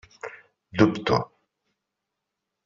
Dubto. 0.77 1.17